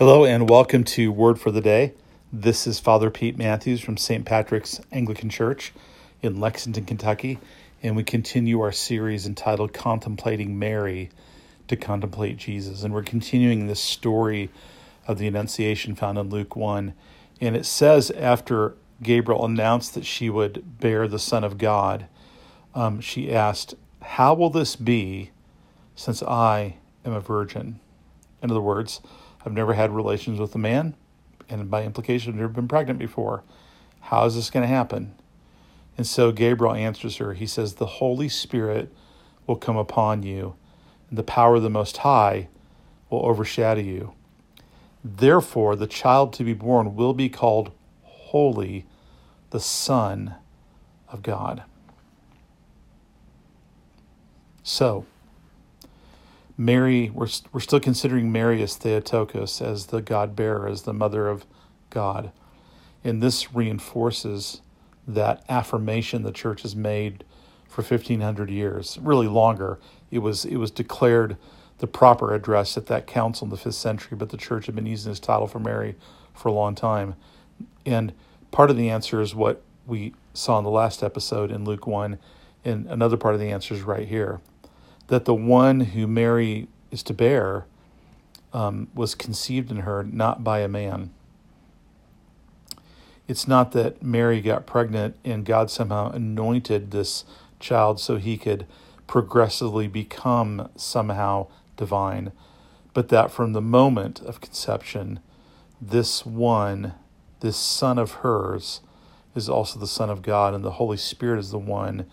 [0.00, 1.92] Hello and welcome to Word for the Day.
[2.32, 4.24] This is Father Pete Matthews from St.
[4.24, 5.74] Patrick's Anglican Church
[6.22, 7.38] in Lexington, Kentucky,
[7.82, 11.10] and we continue our series entitled Contemplating Mary
[11.68, 12.82] to Contemplate Jesus.
[12.82, 14.48] And we're continuing this story
[15.06, 16.94] of the Annunciation found in Luke 1.
[17.42, 22.06] And it says, after Gabriel announced that she would bear the Son of God,
[22.74, 25.30] um, she asked, How will this be
[25.94, 27.80] since I am a virgin?
[28.42, 29.02] In other words,
[29.44, 30.94] I've never had relations with a man,
[31.48, 33.42] and by implication, I've never been pregnant before.
[34.00, 35.14] How is this going to happen?
[35.96, 37.34] And so Gabriel answers her.
[37.34, 38.92] He says, The Holy Spirit
[39.46, 40.54] will come upon you,
[41.08, 42.48] and the power of the Most High
[43.08, 44.14] will overshadow you.
[45.02, 47.72] Therefore, the child to be born will be called
[48.02, 48.86] Holy,
[49.50, 50.34] the Son
[51.08, 51.64] of God.
[54.62, 55.06] So,
[56.60, 61.26] Mary, we're, we're still considering Mary as Theotokos, as the God bearer, as the mother
[61.26, 61.46] of
[61.88, 62.32] God.
[63.02, 64.60] And this reinforces
[65.08, 67.24] that affirmation the church has made
[67.66, 69.78] for 1500 years, really longer.
[70.10, 71.38] It was, it was declared
[71.78, 74.84] the proper address at that council in the fifth century, but the church had been
[74.84, 75.96] using this title for Mary
[76.34, 77.14] for a long time.
[77.86, 78.12] And
[78.50, 82.18] part of the answer is what we saw in the last episode in Luke 1,
[82.66, 84.42] and another part of the answer is right here
[85.10, 87.66] that the one who Mary is to bear
[88.52, 91.10] um, was conceived in her not by a man.
[93.26, 97.24] It's not that Mary got pregnant and God somehow anointed this
[97.58, 98.66] child so he could
[99.08, 102.30] progressively become somehow divine,
[102.94, 105.18] but that from the moment of conception,
[105.80, 106.94] this one,
[107.40, 108.80] this son of hers,
[109.34, 112.06] is also the Son of God, and the Holy Spirit is the one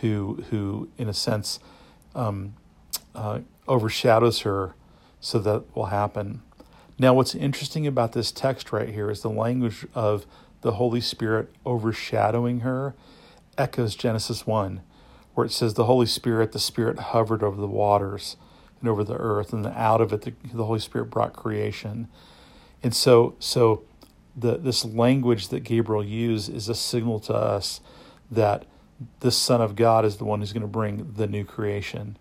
[0.00, 1.58] who, who in a sense,
[2.14, 2.54] um,
[3.14, 4.74] uh, overshadows her
[5.20, 6.42] so that will happen.
[6.98, 10.26] Now, what's interesting about this text right here is the language of
[10.60, 12.94] the Holy Spirit overshadowing her
[13.56, 14.82] echoes Genesis 1,
[15.34, 18.36] where it says, The Holy Spirit, the Spirit hovered over the waters
[18.80, 22.08] and over the earth, and out of it, the, the Holy Spirit brought creation.
[22.82, 23.82] And so, so
[24.36, 27.80] the, this language that Gabriel used is a signal to us
[28.30, 28.64] that
[29.20, 32.16] this Son of God is the one who's going to bring the new creation.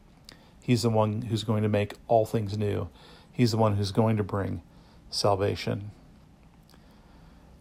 [0.61, 2.89] He's the one who's going to make all things new.
[3.31, 4.61] He's the one who's going to bring
[5.09, 5.91] salvation.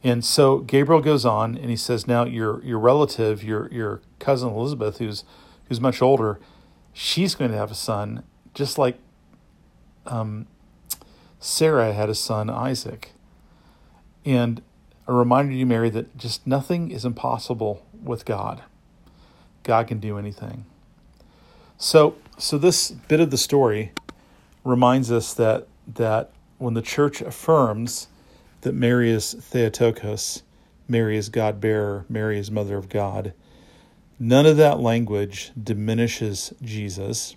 [0.04, 4.50] And so Gabriel goes on and he says, Now your your relative, your your cousin
[4.50, 5.24] Elizabeth, who's
[5.68, 6.38] who's much older,
[6.92, 8.22] she's going to have a son,
[8.54, 8.98] just like
[10.06, 10.46] um,
[11.40, 13.12] Sarah had a son, Isaac.
[14.24, 14.62] And
[15.06, 18.62] a reminder to you, Mary, that just nothing is impossible with God.
[19.68, 20.64] God can do anything.
[21.76, 23.92] So, so this bit of the story
[24.64, 28.08] reminds us that that when the church affirms
[28.62, 30.42] that Mary is Theotokos,
[30.88, 33.34] Mary is God bearer, Mary is mother of God,
[34.18, 37.36] none of that language diminishes Jesus.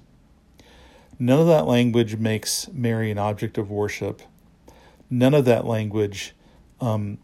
[1.20, 4.22] None of that language makes Mary an object of worship.
[5.09, 6.34] None of that language
[6.80, 7.18] um,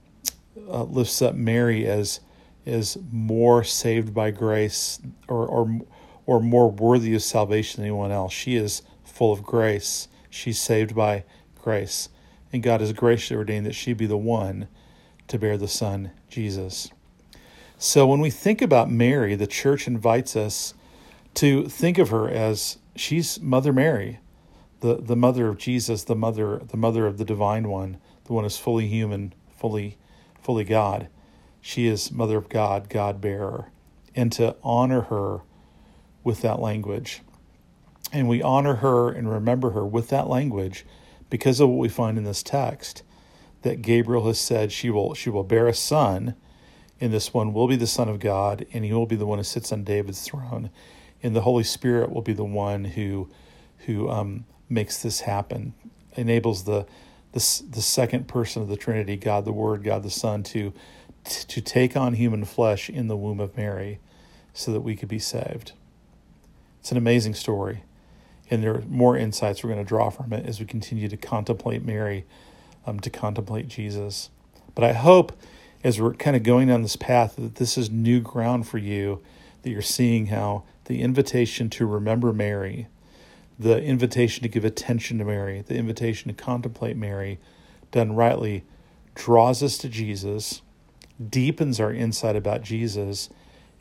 [0.70, 2.20] uh, lifts up Mary as
[2.68, 5.80] is more saved by grace or, or,
[6.26, 8.34] or more worthy of salvation than anyone else.
[8.34, 10.08] She is full of grace.
[10.30, 11.24] She's saved by
[11.56, 12.10] grace.
[12.52, 14.68] And God has graciously ordained that she be the one
[15.28, 16.92] to bear the Son, Jesus.
[17.78, 20.74] So when we think about Mary, the church invites us
[21.36, 24.20] to think of her as she's Mother Mary,
[24.80, 28.44] the, the mother of Jesus, the mother, the mother of the divine one, the one
[28.44, 29.98] who's fully human, fully,
[30.42, 31.08] fully God.
[31.62, 33.72] She is Mother of God, God bearer,
[34.16, 35.42] and to honor her
[36.24, 37.22] with that language.
[38.12, 40.86] And we honor her and remember her with that language
[41.30, 43.04] because of what we find in this text
[43.62, 46.36] that Gabriel has said she will she will bear a son
[47.00, 49.40] and this one will be the son of God and he will be the one
[49.40, 50.70] who sits on David's throne
[51.22, 53.30] and the Holy Spirit will be the one who
[53.86, 55.74] who um, makes this happen
[56.14, 56.86] enables the,
[57.34, 60.74] the the second person of the Trinity God the Word God the Son to
[61.30, 64.00] to take on human flesh in the womb of Mary
[64.54, 65.74] so that we could be saved.
[66.80, 67.84] It's an amazing story.
[68.50, 71.18] And there are more insights we're going to draw from it as we continue to
[71.18, 72.26] contemplate Mary,
[72.86, 74.30] um, to contemplate Jesus.
[74.74, 75.38] But I hope
[75.84, 79.22] as we're kind of going down this path that this is new ground for you,
[79.62, 82.88] that you're seeing how the invitation to remember Mary,
[83.60, 87.40] the invitation to give attention to Mary, the invitation to contemplate Mary,
[87.92, 88.64] done rightly,
[89.14, 90.62] draws us to Jesus
[91.26, 93.30] deepens our insight about Jesus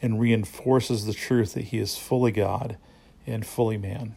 [0.03, 2.77] and reinforces the truth that he is fully God
[3.27, 4.17] and fully man.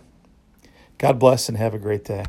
[0.97, 2.25] God bless and have a great day.